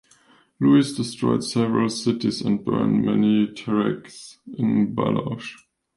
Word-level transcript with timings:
Louis 0.59 0.93
destroyed 0.97 1.43
several 1.43 1.87
cities 1.87 2.41
and 2.41 2.65
burned 2.65 3.05
many 3.05 3.45
terraces 3.53 4.39
in 4.57 4.95
Baloch. 4.95 5.43